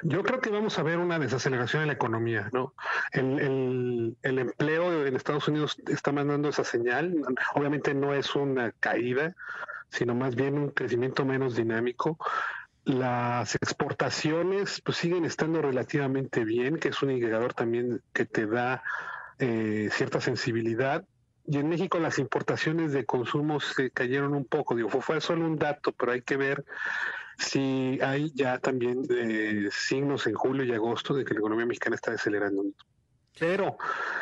[0.04, 2.74] Yo creo que vamos a ver una desaceleración en la economía, ¿no?
[3.12, 7.16] El, el, empleo en Estados Unidos está mandando esa señal.
[7.56, 9.36] Obviamente no es una caída,
[9.90, 12.18] sino más bien un crecimiento menos dinámico.
[12.84, 18.84] Las exportaciones pues siguen estando relativamente bien, que es un indicador también que te da
[19.40, 21.06] eh, cierta sensibilidad.
[21.46, 24.76] Y en México las importaciones de consumo se cayeron un poco.
[24.76, 26.66] Digo, fue solo un dato, pero hay que ver
[27.38, 29.04] Sí, hay ya también
[29.72, 32.64] signos en julio y agosto de que la economía mexicana está acelerando.
[33.40, 33.78] Pero,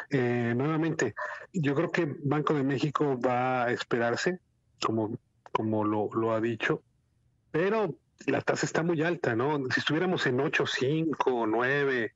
[0.10, 1.16] eh, nuevamente,
[1.52, 4.40] yo creo que Banco de México va a esperarse,
[4.82, 5.18] como,
[5.52, 6.82] como lo, lo ha dicho,
[7.52, 7.98] pero
[8.28, 9.58] la tasa está muy alta, ¿no?
[9.72, 12.16] Si estuviéramos en 8.5, 9,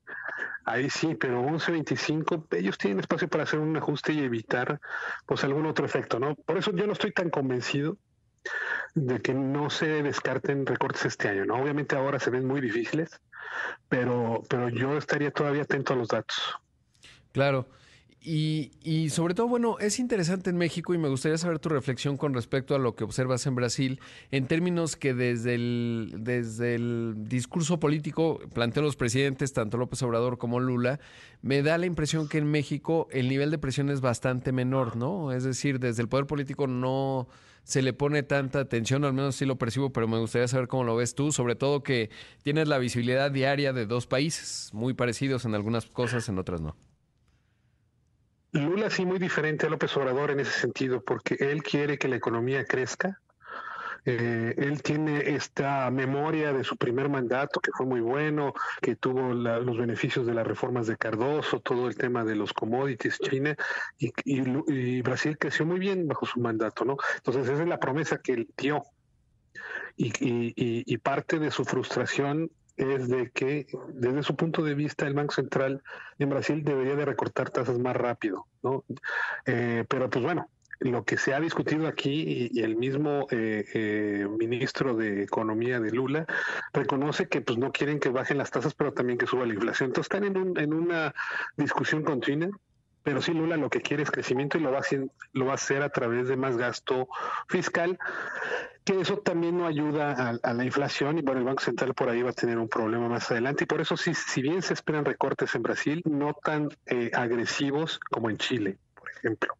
[0.65, 4.79] ahí sí, pero 11.25, ellos tienen espacio para hacer un ajuste y evitar
[5.25, 6.35] pues algún otro efecto, ¿no?
[6.35, 7.97] Por eso yo no estoy tan convencido
[8.93, 11.61] de que no se descarten recortes este año, ¿no?
[11.61, 13.09] Obviamente ahora se ven muy difíciles,
[13.89, 16.37] pero, pero yo estaría todavía atento a los datos.
[17.31, 17.67] Claro.
[18.27, 22.17] Y, y, sobre todo, bueno, es interesante en México y me gustaría saber tu reflexión
[22.17, 23.99] con respecto a lo que observas en Brasil,
[24.31, 30.39] en términos que desde el, desde el discurso político plantean los presidentes, tanto López Obrador
[30.39, 30.99] como Lula,
[31.43, 35.31] me da la impresión que en México el nivel de presión es bastante menor, ¿no?
[35.31, 37.27] Es decir, desde el poder político no
[37.65, 40.83] se le pone tanta atención, al menos sí lo percibo, pero me gustaría saber cómo
[40.83, 42.11] lo ves tú, sobre todo que
[42.43, 46.77] tienes la visibilidad diaria de dos países, muy parecidos en algunas cosas, en otras no.
[48.51, 52.15] Lula sí muy diferente a López Obrador en ese sentido, porque él quiere que la
[52.15, 53.19] economía crezca.
[54.05, 59.33] Eh, él tiene esta memoria de su primer mandato, que fue muy bueno, que tuvo
[59.33, 63.55] los beneficios de las reformas de Cardoso, todo el tema de los commodities, China,
[63.97, 66.97] y, Brasil creció muy bien bajo su mandato, ¿no?
[67.17, 68.83] Entonces esa es la promesa que él dio.
[69.97, 75.33] y parte de su frustración es de que desde su punto de vista el Banco
[75.33, 75.81] Central
[76.19, 78.83] en Brasil debería de recortar tasas más rápido, ¿no?
[79.45, 84.27] Eh, pero pues bueno, lo que se ha discutido aquí y, el mismo eh, eh,
[84.37, 86.25] ministro de Economía de Lula
[86.73, 89.89] reconoce que pues no quieren que bajen las tasas, pero también que suba la inflación.
[89.89, 91.13] Entonces están en, un, en una
[91.57, 92.49] discusión continua
[93.05, 95.51] pero sí Lula lo que quiere es crecimiento y lo va, a hacer, lo va
[95.51, 97.07] a hacer a través de más gasto
[97.47, 97.99] fiscal,
[98.83, 102.23] que eso también no ayuda a, la inflación y bueno, el Banco Central por ahí
[102.23, 105.05] va a tener un problema más adelante y por eso sí, si bien se esperan
[105.05, 109.55] recortes en Brasil, no tan eh, agresivos como en Chile, por ejemplo.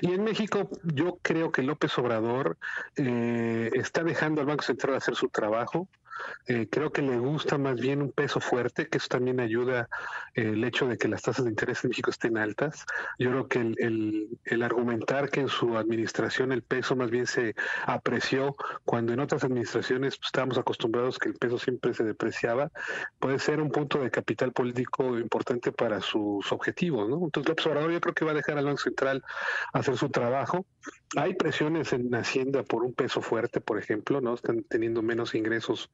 [0.00, 2.58] Y en México yo creo que López Obrador
[2.96, 5.88] eh, está dejando al Banco Central hacer su trabajo.
[6.46, 9.88] Eh, creo que le gusta más bien un peso fuerte, que eso también ayuda
[10.34, 12.84] eh, el hecho de que las tasas de interés en México estén altas.
[13.18, 17.54] Yo creo que el, el, argumentar que en su administración el peso más bien se
[17.86, 22.70] apreció, cuando en otras administraciones pues, estábamos acostumbrados que el peso siempre se depreciaba,
[23.18, 27.08] puede ser un punto de capital político importante para sus objetivos.
[27.08, 27.24] ¿no?
[27.24, 29.22] Entonces López Obrador yo creo que va a dejar al Banco Central
[29.72, 30.66] hacer su trabajo.
[31.16, 34.34] Hay presiones en Hacienda por un peso fuerte, por ejemplo, ¿no?
[34.34, 35.90] Están teniendo menos ingresos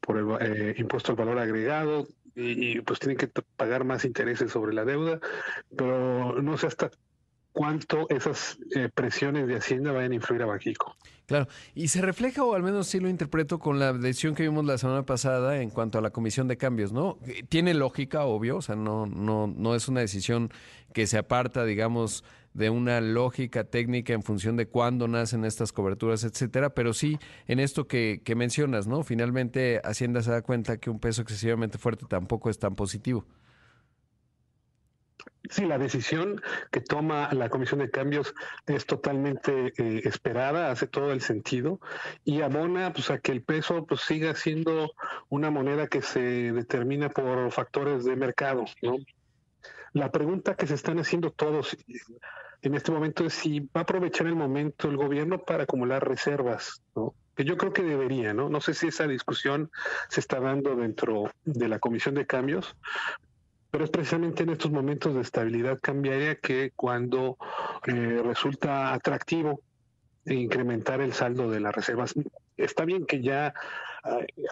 [0.00, 2.06] por el eh, impuesto al valor agregado
[2.36, 5.18] y, pues tienen que pagar más intereses sobre la deuda,
[5.76, 6.90] pero no sé hasta
[7.52, 10.96] cuánto esas eh, presiones de Hacienda vayan a influir a Bajico.
[11.26, 14.64] Claro, y se refleja, o al menos sí lo interpreto, con la decisión que vimos
[14.64, 17.18] la semana pasada en cuanto a la comisión de cambios, ¿no?
[17.48, 20.52] Tiene lógica, obvio, o sea, no, no, no es una decisión
[20.92, 26.24] que se aparta, digamos, de una lógica técnica en función de cuándo nacen estas coberturas,
[26.24, 29.02] etcétera, pero sí en esto que, que mencionas, ¿no?
[29.02, 33.26] Finalmente Hacienda se da cuenta que un peso excesivamente fuerte tampoco es tan positivo.
[35.48, 38.34] Sí, la decisión que toma la Comisión de Cambios
[38.66, 41.80] es totalmente eh, esperada, hace todo el sentido
[42.24, 44.92] y abona pues, a que el peso pues, siga siendo
[45.28, 46.20] una moneda que se
[46.52, 48.64] determina por factores de mercado.
[48.82, 48.98] ¿no?
[49.92, 51.76] La pregunta que se están haciendo todos
[52.62, 56.82] en este momento es si va a aprovechar el momento el gobierno para acumular reservas,
[56.94, 57.14] ¿no?
[57.34, 58.50] que yo creo que debería, ¿no?
[58.50, 59.70] No sé si esa discusión
[60.08, 62.76] se está dando dentro de la Comisión de Cambios,
[63.70, 67.38] pero es precisamente en estos momentos de estabilidad cambiaria que cuando
[67.86, 69.62] eh, resulta atractivo
[70.26, 72.14] incrementar el saldo de las reservas.
[72.56, 73.54] Está bien que ya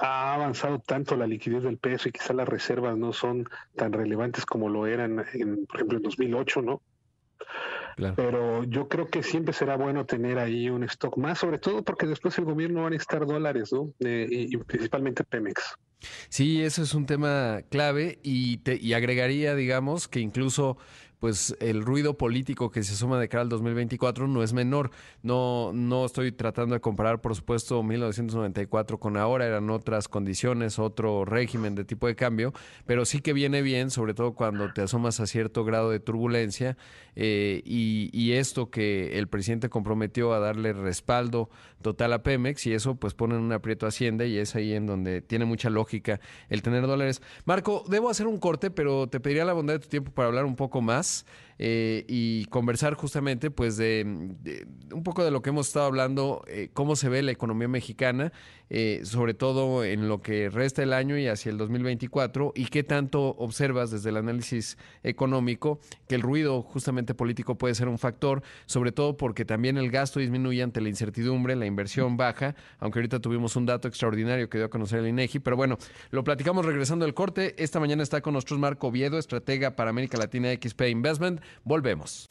[0.00, 4.44] ha avanzado tanto la liquidez del peso y quizá las reservas no son tan relevantes
[4.44, 6.82] como lo eran, en, por ejemplo, en 2008, ¿no?
[8.14, 12.06] Pero yo creo que siempre será bueno tener ahí un stock más, sobre todo porque
[12.06, 13.92] después el gobierno va a necesitar dólares, ¿no?
[14.00, 15.74] Eh, y, principalmente Pemex.
[16.28, 20.78] Sí, eso es un tema clave y, te, y agregaría, digamos, que incluso
[21.18, 24.90] pues el ruido político que se suma de cara al 2024 no es menor.
[25.22, 31.24] No, no estoy tratando de comparar, por supuesto, 1994 con ahora, eran otras condiciones, otro
[31.24, 32.52] régimen de tipo de cambio,
[32.86, 36.76] pero sí que viene bien, sobre todo cuando te asomas a cierto grado de turbulencia
[37.16, 41.50] eh, y, y, esto que el presidente comprometió a darle respaldo
[41.82, 44.74] total a Pemex y eso pues pone en un aprieto a Hacienda y es ahí
[44.74, 47.22] en donde tiene mucha lógica el tener dólares.
[47.44, 50.44] Marco, debo hacer un corte, pero te pediría la bondad de tu tiempo para hablar
[50.44, 51.26] un poco más
[51.58, 54.04] eh, y conversar justamente pues de,
[54.92, 58.32] un poco de lo que hemos estado hablando, eh, cómo se ve la economía mexicana,
[58.70, 62.84] eh, sobre todo en lo que resta el año y hacia el 2024, y qué
[62.84, 68.42] tanto observas desde el análisis económico que el ruido justamente político puede ser un factor,
[68.66, 73.20] sobre todo porque también el gasto disminuye ante la incertidumbre, la inversión baja, aunque ahorita
[73.20, 75.78] tuvimos un dato extraordinario que dio a conocer el INEGI, pero bueno,
[76.10, 77.54] lo platicamos regresando al corte.
[77.58, 81.40] Esta mañana está con nosotros Marco Viedo, estratega para América Latina XP Investment.
[81.64, 82.26] Volvemos.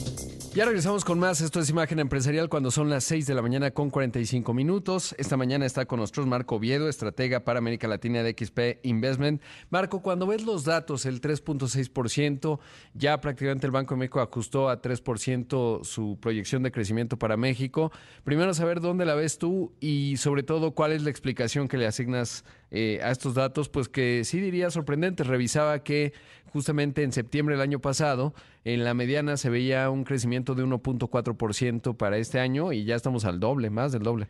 [0.54, 1.40] Ya regresamos con más.
[1.40, 5.14] Esto es Imagen Empresarial cuando son las 6 de la mañana con 45 minutos.
[5.18, 9.42] Esta mañana está con nosotros Marco Viedo, estratega para América Latina de XP Investment.
[9.70, 12.58] Marco, cuando ves los datos, el 3.6%,
[12.94, 17.92] ya prácticamente el Banco de México ajustó a 3% su proyección de crecimiento para México.
[18.24, 21.86] Primero saber dónde la ves tú y sobre todo cuál es la explicación que le
[21.86, 25.24] asignas eh, a estos datos, pues que sí diría sorprendente.
[25.24, 26.12] Revisaba que
[26.52, 28.34] justamente en septiembre del año pasado,
[28.64, 33.24] en la mediana se veía un crecimiento de 1.4% para este año y ya estamos
[33.24, 34.28] al doble, más del doble.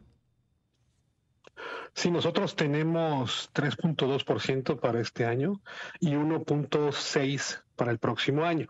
[1.95, 5.61] Sí, nosotros tenemos 3.2% para este año
[5.99, 8.69] y 1.6% para el próximo año.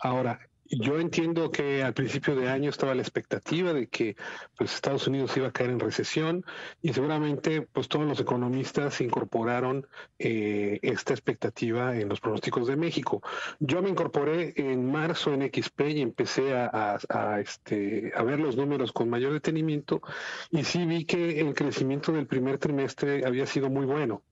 [0.00, 4.16] Ahora, yo entiendo que al principio de año estaba la expectativa de que
[4.56, 6.44] pues, Estados Unidos iba a caer en recesión
[6.82, 9.86] y seguramente pues todos los economistas incorporaron
[10.18, 13.22] eh, esta expectativa en los pronósticos de México.
[13.60, 16.98] Yo me incorporé en marzo en XP y empecé a,
[17.40, 20.02] este, a ver los números con mayor detenimiento
[20.50, 24.22] y sí vi que el crecimiento del primer trimestre había sido muy bueno.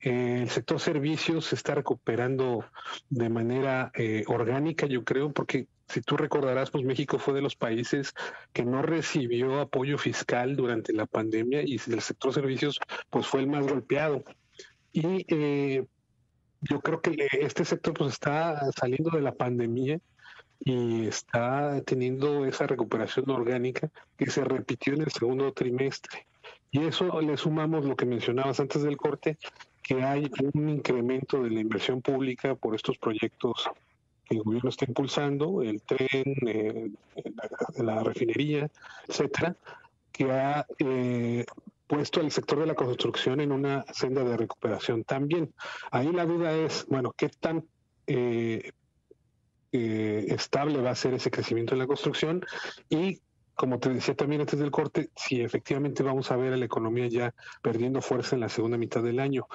[0.00, 2.64] Eh, el sector servicios se está recuperando
[3.10, 7.56] de manera eh, orgánica, yo creo, porque si tú recordarás, pues México fue de los
[7.56, 8.14] países
[8.52, 12.78] que no recibió apoyo fiscal durante la pandemia y el sector servicios
[13.10, 14.22] pues fue el más golpeado.
[14.92, 15.86] Y eh,
[16.60, 19.98] yo creo que este sector pues está saliendo de la pandemia
[20.60, 26.27] y está teniendo esa recuperación orgánica que se repitió en el segundo trimestre.
[26.70, 29.38] Y eso le sumamos lo que mencionabas antes del corte,
[29.82, 33.70] que hay un incremento de la inversión pública por estos proyectos
[34.26, 36.90] que el gobierno está impulsando, el tren, eh,
[37.78, 38.70] la, refinería,
[39.06, 39.56] etcétera,
[40.12, 41.46] que ha eh,
[41.86, 45.54] puesto al sector de la construcción en una senda de recuperación también.
[45.90, 47.64] Ahí la duda es, bueno, ¿qué tan
[48.06, 48.72] eh,
[49.72, 52.44] estable va a ser ese crecimiento en la construcción
[52.90, 53.20] y
[53.58, 57.08] como te decía también antes del corte, si efectivamente vamos a ver a la economía
[57.08, 59.48] ya perdiendo fuerza en la segunda mitad del año.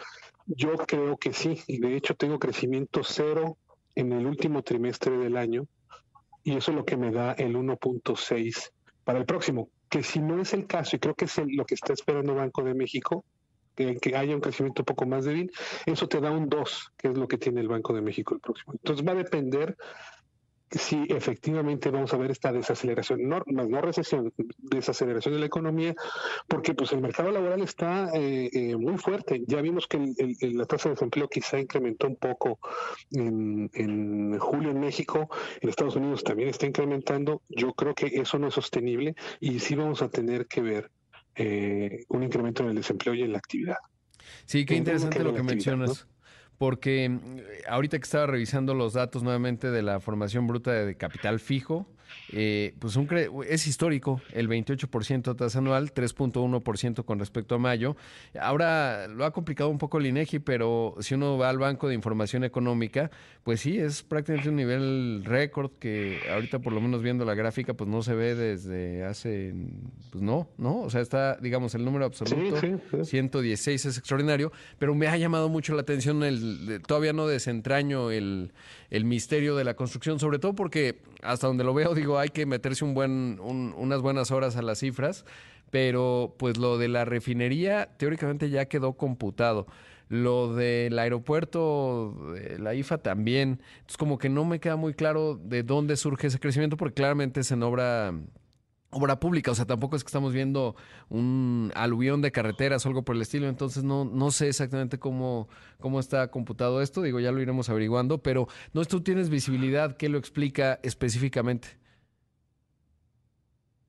[0.45, 3.57] Yo creo que sí, y de hecho tengo crecimiento cero
[3.95, 5.67] en el último trimestre del año,
[6.43, 8.71] y eso es lo que me da el 1.6
[9.05, 11.75] para el próximo, que si no es el caso, y creo que es lo que
[11.75, 13.23] está esperando Banco de México,
[13.73, 15.49] que, que, haya un crecimiento un poco más débil,
[15.85, 18.41] eso te da un 2, que es lo que tiene el Banco de México el
[18.41, 18.73] próximo.
[18.73, 19.77] Entonces va a depender
[20.73, 25.93] si efectivamente vamos a ver esta desaceleración, no, no recesión, desaceleración de la economía,
[26.47, 29.43] porque pues el mercado laboral está eh, eh, muy fuerte.
[29.47, 29.99] Ya vimos que
[30.41, 32.59] la tasa de desempleo quizá incrementó un poco
[33.11, 35.29] en, en, julio en México,
[35.61, 37.41] en Estados Unidos también está incrementando.
[37.49, 40.91] Yo creo que eso no es sostenible y sí vamos a tener que ver
[41.35, 43.77] eh, un incremento en el desempleo y en la actividad.
[44.45, 46.07] Sí, qué interesante lo que mencionas
[46.63, 51.41] porque mm, ahorita que estaba revisando los datos nuevamente de la formación bruta de capital
[51.41, 51.85] fijo,
[52.35, 53.07] eh, pues un
[53.47, 57.95] es histórico, el 28% tasa anual, 3.1% con respecto a mayo.
[58.39, 61.93] Ahora lo ha complicado un poco el INEGI, pero si uno va al Banco de
[61.93, 63.11] Información Económica,
[63.43, 67.73] pues sí, es prácticamente un nivel récord que ahorita por lo menos viendo la gráfica,
[67.73, 69.53] pues no se ve desde hace,
[70.11, 70.81] pues no, ¿no?
[70.81, 72.57] O sea, está, digamos, el número absoluto,
[73.03, 78.53] 116 es extraordinario, pero me ha llamado mucho la atención el, todavía no desentraño el,
[78.89, 82.45] el misterio de la construcción, sobre todo porque hasta donde lo veo, digo, hay que
[82.45, 85.25] meterse un buen, unas buenas horas a las cifras,
[85.69, 89.67] pero pues lo de la refinería teóricamente ya quedó computado.
[90.09, 92.15] Lo del aeropuerto,
[92.59, 93.61] la IFA también.
[93.89, 97.39] Es como que no me queda muy claro de dónde surge ese crecimiento, porque claramente
[97.39, 98.13] es en obra
[98.93, 100.75] obra pública, o sea, tampoco es que estamos viendo
[101.09, 105.47] un aluvión de carreteras o algo por el estilo, entonces no, no sé exactamente cómo,
[105.79, 110.09] cómo está computado esto, digo, ya lo iremos averiguando, pero no, tú tienes visibilidad, ¿qué
[110.09, 111.82] lo explica específicamente?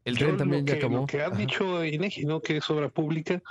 [0.04, 0.98] El tren también ya acabó.
[0.98, 2.40] Lo que ha dicho INEGI, ¿no?
[2.40, 3.42] Que es obra pública.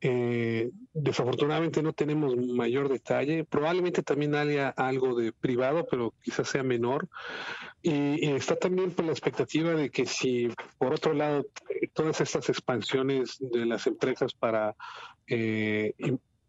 [0.00, 3.44] Eh, desafortunadamente no tenemos mayor detalle.
[3.44, 7.08] Probablemente también haya algo de privado, pero quizás sea menor.
[7.82, 11.44] Y, está también por la expectativa de que si, por otro lado,
[11.92, 14.74] todas estas expansiones de las empresas para
[15.26, 15.92] eh,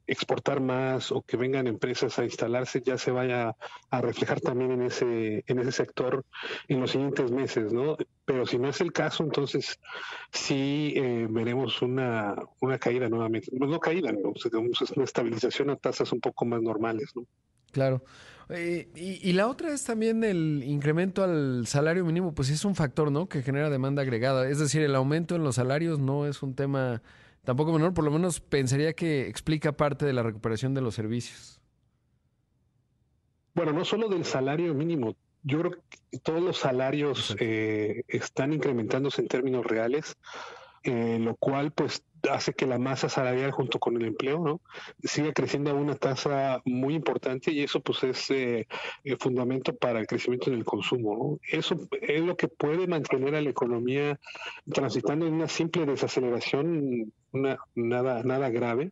[0.10, 3.56] exportar más o que vengan empresas a instalarse ya se vaya
[3.90, 6.26] a reflejar también en ese en ese sector
[6.68, 7.96] en los siguientes meses, ¿no?
[8.26, 9.80] Pero si no es el caso, entonces
[10.32, 13.50] sí eh, veremos una, una caída nuevamente.
[13.52, 14.34] Bueno, no caída, ¿no?
[14.96, 17.26] una estabilización a tasas un poco más normales, ¿no?
[17.72, 18.04] Claro.
[18.50, 23.12] Eh, y, la otra es también el incremento al salario mínimo, pues es un factor,
[23.12, 23.30] ¿no?
[23.30, 24.50] Que genera demanda agregada.
[24.50, 27.04] Es decir, el aumento en los salarios no es un tema
[27.50, 31.60] tampoco menor, por lo menos pensaría que explica parte de la recuperación de los servicios.
[33.56, 35.72] Bueno, no solo del salario mínimo, yo creo
[36.12, 40.16] que todos los salarios eh, están incrementándose en términos reales,
[40.84, 44.62] eh, lo cual pues hace que la masa salarial junto con el empleo no
[45.04, 48.68] siga creciendo a una tasa muy importante y eso pues es eh,
[49.06, 51.40] el fundamento para el crecimiento del consumo ¿no?
[51.50, 54.20] eso es lo que puede mantener a la economía
[54.70, 58.92] transitando en una simple desaceleración una, nada nada grave.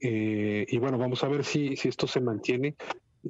[0.00, 2.76] Eh, y bueno vamos a ver si si esto se mantiene.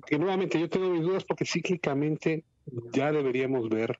[0.06, 2.44] Que nuevamente yo tengo mis dudas porque cíclicamente
[2.92, 3.98] ya deberíamos ver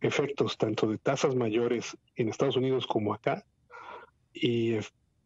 [0.00, 3.44] efectos tanto de tasas mayores en Estados Unidos como acá
[4.32, 4.76] y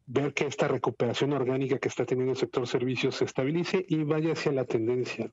[0.06, 4.32] ver que esta recuperación orgánica que está teniendo el sector servicios se estabilice y vaya
[4.32, 5.30] hacia la tendencia.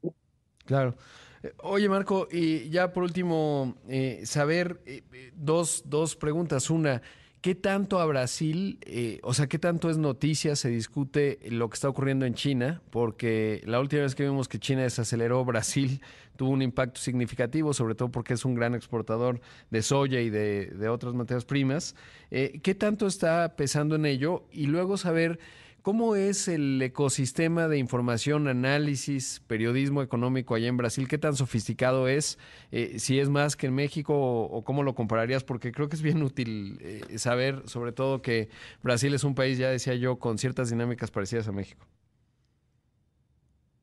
[0.66, 0.96] Claro.
[1.44, 6.70] Eh, oye, Marco, y ya por último, eh, saber eh, dos, dos preguntas.
[6.70, 7.02] Una,
[7.42, 11.76] ¿Qué tanto a Brasil, eh, o sea, qué tanto es noticia, se discute lo que
[11.76, 12.82] está ocurriendo en China?
[12.90, 16.02] Porque la última vez que vimos que China desaceleró, Brasil
[16.36, 20.90] tuvo un impacto significativo, sobre todo porque es un gran exportador de soya y de,
[20.90, 21.96] otras materias primas.
[22.30, 24.44] Eh, ¿Qué tanto está pesando en ello?
[24.52, 25.40] Y luego saber
[25.82, 31.08] ¿Cómo es el ecosistema de información, análisis, periodismo económico allá en Brasil?
[31.08, 32.38] ¿Qué tan sofisticado es?
[32.72, 35.46] Eh, si es más que en México o, cómo lo compararías?
[35.46, 38.50] Porque creo que es bien útil eh, saber, sobre todo, que
[38.84, 41.86] Brasil es un país, ya decía yo, con ciertas dinámicas parecidas a México.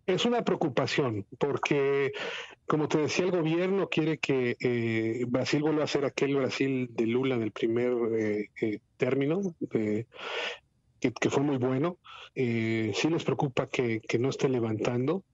[0.07, 2.13] Es una preocupación porque,
[2.67, 7.07] como te decía, el gobierno quiere que eh, Brasil vuelva a ser aquel Brasil de
[7.07, 7.93] Lula del primer
[8.99, 9.41] término
[11.01, 11.99] que, fue muy bueno.
[12.35, 15.25] Eh, sí les preocupa que, no esté levantando.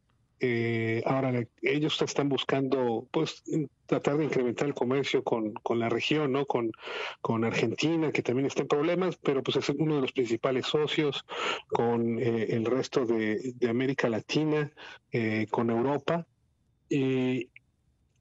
[0.44, 3.44] Eh, ahora ellos están buscando pues
[3.86, 6.46] tratar de incrementar el comercio con, la región, ¿no?
[6.46, 6.72] Con,
[7.20, 11.24] con Argentina, que también está en problemas, pero pues es uno de los principales socios,
[11.68, 14.72] con eh, el resto de, de América Latina,
[15.50, 16.26] con Europa.
[16.88, 17.48] Y,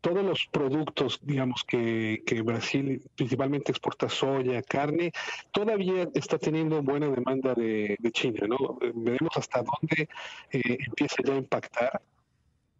[0.01, 5.11] todos los productos, digamos, que, que, Brasil principalmente exporta soya, carne,
[5.51, 8.77] todavía está teniendo buena demanda de, China, ¿no?
[8.93, 10.09] Veremos hasta dónde
[10.51, 12.01] eh, empieza ya a impactar,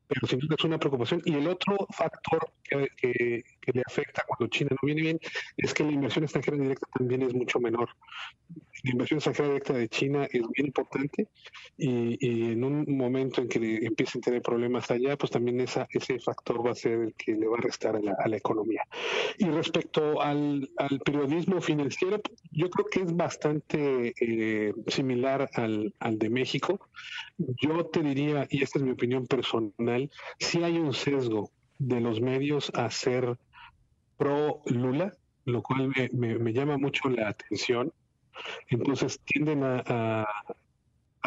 [0.08, 1.22] pero sin duda es una preocupación.
[1.24, 3.44] Y el otro factor que, que,
[3.74, 5.20] le afecta cuando China no viene bien
[5.58, 7.90] es que la inversión extranjera directa también es mucho menor
[8.84, 11.28] la inversión extranjera directa de China es bien importante
[11.78, 16.20] y, en un momento en que empiecen a tener problemas allá, pues también esa, ese
[16.20, 18.84] factor va a ser el que le va a restar a la, economía.
[19.38, 20.70] Y respecto al,
[21.06, 26.90] periodismo financiero, yo creo que es bastante eh, similar al, al de México.
[27.38, 30.10] Yo te diría, y esta es mi opinión personal,
[30.40, 33.38] si hay un sesgo de los medios a ser
[34.22, 35.12] pro Lula,
[35.46, 37.92] lo cual me llama mucho la atención
[38.70, 40.28] entonces tienden a,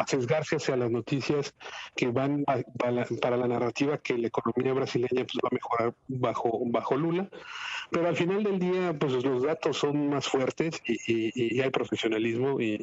[0.07, 1.55] sesgarse hacia las noticias
[1.95, 6.97] que van para la narrativa que la economía brasileña pues, va a mejorar bajo, bajo
[6.97, 7.29] Lula.
[7.91, 12.77] Pero al final del día, pues los datos son más fuertes y, hay profesionalismo y,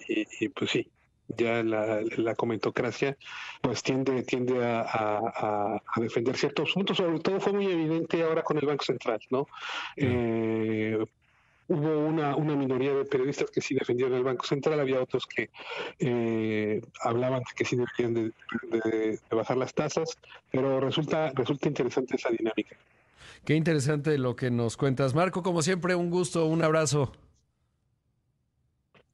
[0.54, 0.88] pues sí,
[1.36, 3.16] ya la, comentocracia
[3.60, 8.66] pues tiende tiende a, defender ciertos puntos sobre todo fue muy evidente ahora con el
[8.66, 9.46] banco central no
[9.96, 10.98] eh,
[11.72, 15.50] hubo una, una minoría de periodistas que sí defendían el Banco Central, había otros que
[15.98, 18.32] eh, hablaban de que sí deberían
[18.70, 20.18] de, bajar las tasas,
[20.50, 22.76] pero resulta, resulta interesante esa dinámica.
[23.44, 25.14] Qué interesante lo que nos cuentas.
[25.14, 27.12] Marco, como siempre, un gusto, un abrazo.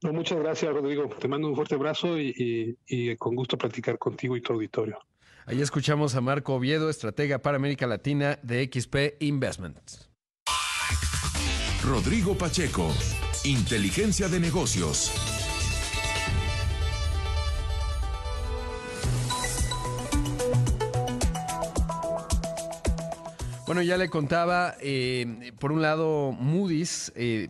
[0.03, 1.09] Muchas gracias, Rodrigo.
[1.09, 4.99] Te mando un fuerte abrazo y, y, con gusto platicar contigo y tu auditorio.
[5.47, 10.11] Ahí escuchamos a Marco Oviedo, estratega para América Latina de XP Investments.
[11.85, 12.93] Rodrigo Pacheco,
[13.45, 15.11] Inteligencia de Negocios.
[23.69, 27.49] Bueno, ya le contaba, eh, por un lado, Moody's eh,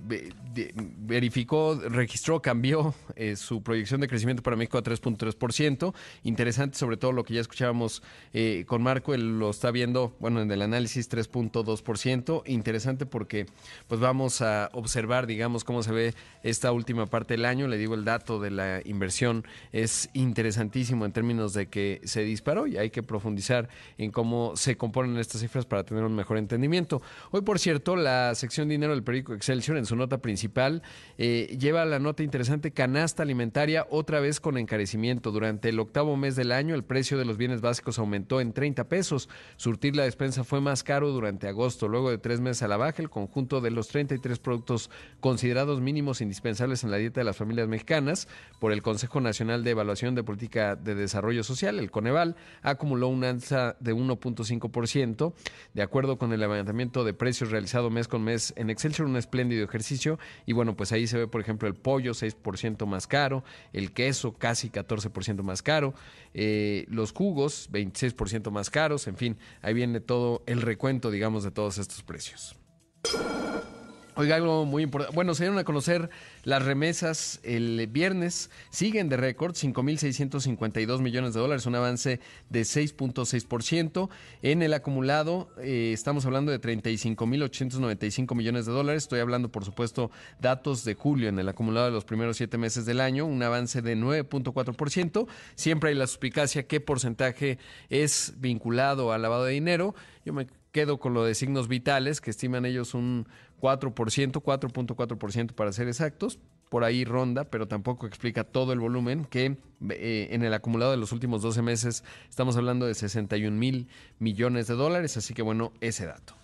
[0.74, 5.94] verificó, registró, cambió eh, su proyección de crecimiento para México a 3.3%.
[6.24, 8.02] Interesante, sobre todo lo que ya escuchábamos
[8.32, 12.42] eh, con Marco, él lo está viendo, bueno, en el análisis 3.2%.
[12.46, 13.46] Interesante porque
[13.86, 17.68] pues vamos a observar, digamos, cómo se ve esta última parte del año.
[17.68, 22.66] Le digo, el dato de la inversión es interesantísimo en términos de que se disparó
[22.66, 27.02] y hay que profundizar en cómo se componen estas cifras para tener un mejor entendimiento.
[27.30, 30.47] Hoy, por cierto, la sección dinero del periódico Excelsior en su nota principal
[31.16, 35.30] eh, lleva la nota interesante canasta alimentaria otra vez con encarecimiento.
[35.30, 38.88] Durante el octavo mes del año el precio de los bienes básicos aumentó en 30
[38.88, 39.28] pesos.
[39.56, 41.88] Surtir la despensa fue más caro durante agosto.
[41.88, 44.90] Luego de tres meses a la baja, el conjunto de los 33 productos
[45.20, 48.28] considerados mínimos indispensables en la dieta de las familias mexicanas
[48.58, 53.24] por el Consejo Nacional de Evaluación de Política de Desarrollo Social, el Coneval, acumuló un
[53.24, 55.32] alza de 1.5%.
[55.74, 59.64] De acuerdo con el levantamiento de precios realizado mes con mes en Excelsior, un espléndido
[59.64, 60.18] ejercicio.
[60.46, 64.32] Y bueno, pues ahí se ve, por ejemplo, el pollo 6% más caro, el queso
[64.34, 65.94] casi 14% más caro,
[66.34, 71.50] eh, los jugos 26% más caros, en fin, ahí viene todo el recuento, digamos, de
[71.50, 72.56] todos estos precios.
[74.18, 75.14] Oiga, algo muy importante.
[75.14, 76.10] Bueno, se dieron a conocer
[76.42, 78.50] las remesas el viernes.
[78.68, 82.18] Siguen de récord, 5.652 millones de dólares, un avance
[82.50, 84.08] de 6.6%.
[84.42, 89.04] En el acumulado eh, estamos hablando de 35.895 millones de dólares.
[89.04, 90.10] Estoy hablando, por supuesto,
[90.40, 93.82] datos de julio en el acumulado de los primeros siete meses del año, un avance
[93.82, 95.28] de 9.4%.
[95.54, 97.58] Siempre hay la suspicacia qué porcentaje
[97.88, 99.94] es vinculado al lavado de dinero.
[100.24, 103.26] Yo me quedo con lo de signos vitales, que estiman ellos un
[103.60, 106.38] 4%, 4.4% para ser exactos.
[106.68, 109.56] Por ahí ronda, pero tampoco explica todo el volumen, que
[109.90, 113.88] eh, en el acumulado de los últimos 12 meses estamos hablando de 61 mil
[114.18, 115.16] millones de dólares.
[115.16, 116.34] Así que bueno, ese dato.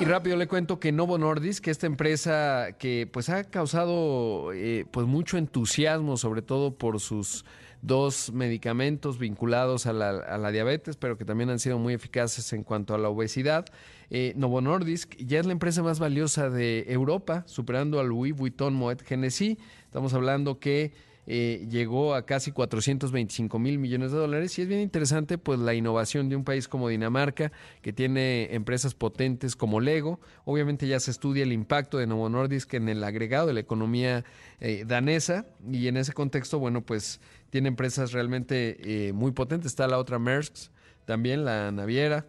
[0.00, 4.86] Y rápido le cuento que Novo Nordisk, que esta empresa que pues ha causado eh,
[4.90, 7.44] pues mucho entusiasmo, sobre todo por sus
[7.86, 12.94] dos medicamentos vinculados a la, diabetes, pero que también han sido muy eficaces en cuanto
[12.94, 13.66] a la obesidad.
[14.08, 18.74] Eh, Novo Nordisk ya es la empresa más valiosa de Europa, superando a Louis Vuitton
[18.74, 19.58] Moet Hennessy.
[19.84, 20.92] Estamos hablando que
[21.26, 25.74] eh, llegó a casi 425 mil millones de dólares y es bien interesante pues la
[25.74, 27.52] innovación de un país como Dinamarca
[27.82, 30.20] que tiene empresas potentes como Lego.
[30.44, 34.24] Obviamente ya se estudia el impacto de Novo Nordisk en el agregado de la economía
[34.60, 37.20] eh, danesa y en ese contexto, bueno, pues
[37.50, 39.72] tiene empresas realmente eh, muy potentes.
[39.72, 40.70] Está la otra Maersk,
[41.04, 42.26] también la naviera,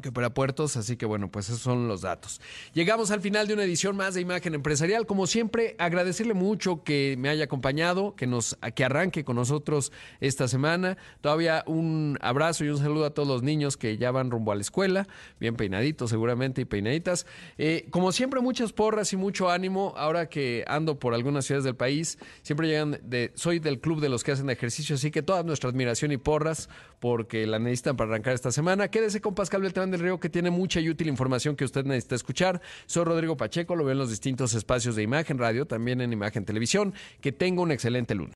[0.00, 2.40] que para puertos, así que bueno, pues esos son los datos.
[2.72, 5.06] Llegamos al final de una edición más de Imagen Empresarial.
[5.06, 10.48] Como siempre, agradecerle mucho que me haya acompañado, que nos que arranque con nosotros esta
[10.48, 10.96] semana.
[11.20, 14.54] Todavía un abrazo y un saludo a todos los niños que ya van rumbo a
[14.54, 15.06] la escuela,
[15.38, 17.26] bien peinaditos seguramente y peinaditas.
[17.58, 19.92] Eh, como siempre, muchas porras y mucho ánimo.
[19.98, 24.08] Ahora que ando por algunas ciudades del país, siempre llegan de, soy del club de
[24.08, 28.10] los que hacen ejercicio, así que toda nuestra admiración y porras porque la necesitan para
[28.10, 28.88] arrancar esta semana.
[28.88, 32.14] Quédese con Pascal Beltrán del Río, que tiene mucha y útil información que usted necesita
[32.14, 32.60] escuchar.
[32.86, 36.44] Soy Rodrigo Pacheco, lo veo en los distintos espacios de Imagen Radio, también en Imagen
[36.44, 36.94] Televisión.
[37.20, 38.34] Que tenga un excelente lunes.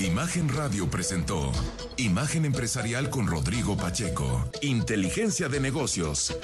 [0.00, 1.52] Imagen Radio presentó
[1.98, 4.50] Imagen Empresarial con Rodrigo Pacheco.
[4.62, 6.34] Inteligencia de negocios.